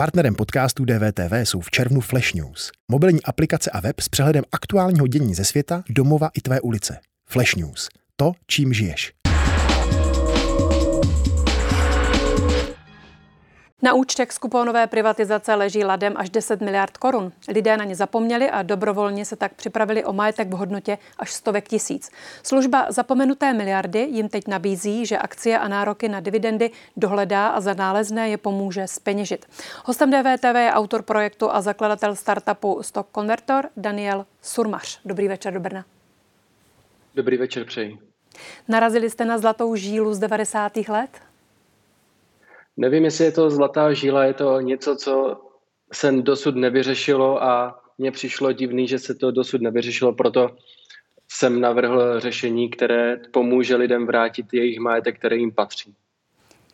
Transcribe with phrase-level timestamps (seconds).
[0.00, 2.70] Partnerem podcastu DVTV jsou v červnu Flash News.
[2.90, 6.98] Mobilní aplikace a web s přehledem aktuálního dění ze světa, domova i tvé ulice.
[7.28, 7.88] Flash News.
[8.16, 9.12] To, čím žiješ.
[13.82, 17.32] Na účtech z kuponové privatizace leží ladem až 10 miliard korun.
[17.48, 21.68] Lidé na ně zapomněli a dobrovolně se tak připravili o majetek v hodnotě až stovek
[21.68, 22.10] tisíc.
[22.42, 27.74] Služba Zapomenuté miliardy jim teď nabízí, že akcie a nároky na dividendy dohledá a za
[27.74, 29.46] nálezné je pomůže speněžit.
[29.84, 35.00] Hostem DVTV je autor projektu a zakladatel startupu Stock Convertor Daniel Surmař.
[35.04, 35.84] Dobrý večer do Brna.
[37.14, 37.98] Dobrý večer, přeji.
[38.68, 40.76] Narazili jste na zlatou žílu z 90.
[40.76, 41.10] let?
[42.76, 45.40] Nevím, jestli je to zlatá žíla, je to něco, co
[45.92, 50.50] se dosud nevyřešilo a mně přišlo divný, že se to dosud nevyřešilo, proto
[51.28, 55.94] jsem navrhl řešení, které pomůže lidem vrátit jejich majetek, který jim patří.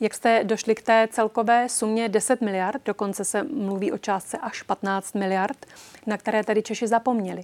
[0.01, 4.63] Jak jste došli k té celkové sumě 10 miliard, dokonce se mluví o částce až
[4.63, 5.67] 15 miliard,
[6.07, 7.43] na které tedy Češi zapomněli?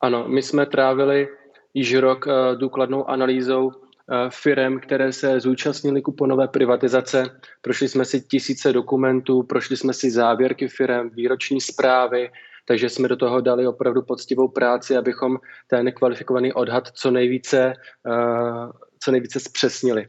[0.00, 1.28] Ano, my jsme trávili
[1.74, 3.72] již rok eh, důkladnou analýzou
[4.12, 7.40] Eh, firem, které se zúčastnily kuponové privatizace.
[7.62, 12.30] Prošli jsme si tisíce dokumentů, prošli jsme si závěrky firem, výroční zprávy,
[12.64, 17.74] takže jsme do toho dali opravdu poctivou práci, abychom ten kvalifikovaný odhad co nejvíce,
[18.06, 20.08] eh, co nejvíce zpřesnili.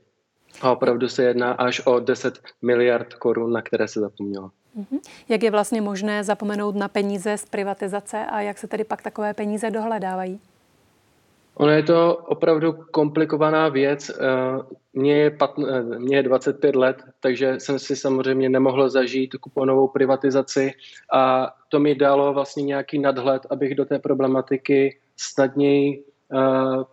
[0.61, 4.51] A opravdu se jedná až o 10 miliard korun, na které se zapomnělo.
[4.75, 4.99] Mhm.
[5.29, 9.33] Jak je vlastně možné zapomenout na peníze z privatizace a jak se tedy pak takové
[9.33, 10.39] peníze dohledávají?
[11.59, 14.09] Ono je to opravdu komplikovaná věc.
[14.09, 14.13] Eh,
[14.93, 19.87] mně je, pat, eh, mně je 25 let, takže jsem si samozřejmě nemohl zažít kuponovou
[19.87, 20.71] privatizaci
[21.13, 26.83] a to mi dalo vlastně nějaký nadhled, abych do té problematiky snadněji, uh,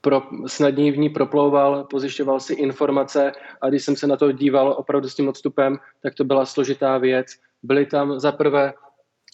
[0.00, 4.74] pro, snadněji v ní proplouval, pozjišťoval si informace a když jsem se na to díval
[4.78, 7.26] opravdu s tím odstupem, tak to byla složitá věc.
[7.62, 8.72] Byly tam za prvé,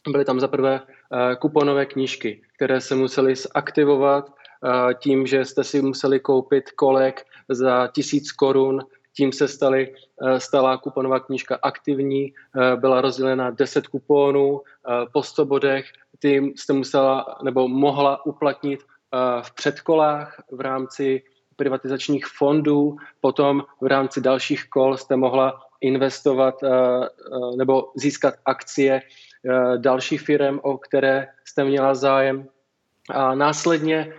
[0.08, 4.30] byly tam za prvé uh, kuponové knížky, které se musely zaktivovat,
[4.98, 8.80] tím, že jste si museli koupit kolek za tisíc korun,
[9.16, 12.32] tím se staly, e, stala kuponová knížka aktivní, e,
[12.76, 15.86] byla rozdělena 10 kuponů e, po 100 bodech,
[16.18, 18.80] ty jste musela nebo mohla uplatnit
[19.42, 21.22] v předkolách v rámci
[21.56, 26.54] privatizačních fondů, potom v rámci dalších kol jste mohla investovat
[27.56, 29.02] nebo získat akcie
[29.76, 32.48] dalších firm, o které jste měla zájem.
[33.10, 34.14] A následně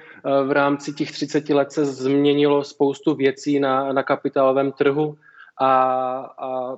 [0.45, 5.17] v rámci těch 30 let se změnilo spoustu věcí na, na kapitálovém trhu
[5.61, 5.71] a,
[6.39, 6.77] a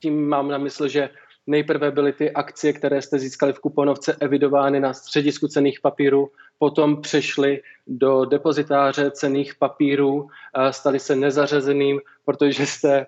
[0.00, 1.10] tím mám na mysli, že
[1.48, 7.02] nejprve byly ty akcie, které jste získali v kuponovce, evidovány na středisku cených papírů, potom
[7.02, 10.28] přešly do depozitáře cených papírů,
[10.70, 13.06] stali se nezařazeným, protože jste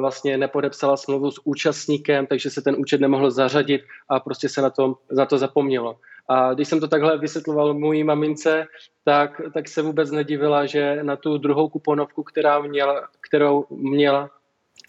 [0.00, 4.70] vlastně nepodepsala smlouvu s účastníkem, takže se ten účet nemohl zařadit a prostě se na,
[4.70, 5.96] tom, za to zapomnělo.
[6.28, 8.66] A když jsem to takhle vysvětloval mojí mamince,
[9.04, 14.30] tak, tak se vůbec nedivila, že na tu druhou kuponovku, která měla, kterou měla,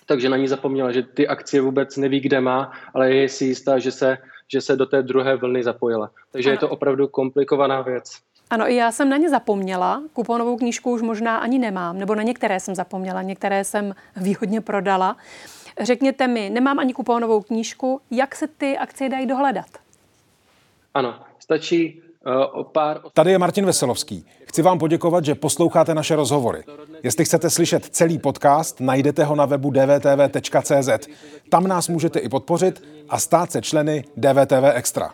[0.05, 3.79] takže na ní zapomněla, že ty akcie vůbec neví, kde má, ale je si jistá,
[3.79, 4.17] že se,
[4.47, 6.11] že se do té druhé vlny zapojila.
[6.31, 6.53] Takže ano.
[6.53, 8.17] je to opravdu komplikovaná věc.
[8.49, 10.03] Ano, i já jsem na ně zapomněla.
[10.13, 15.17] Kuponovou knížku už možná ani nemám, nebo na některé jsem zapomněla, některé jsem výhodně prodala.
[15.81, 19.69] Řekněte mi, nemám ani kuponovou knížku, jak se ty akcie dají dohledat?
[20.93, 22.01] Ano, stačí
[22.51, 22.99] o pár...
[23.13, 24.25] Tady je Martin Veselovský.
[24.45, 26.63] Chci vám poděkovat, že posloucháte naše rozhovory.
[27.03, 31.07] Jestli chcete slyšet celý podcast, najdete ho na webu dvtv.cz.
[31.49, 35.13] Tam nás můžete i podpořit a stát se členy DVTV Extra.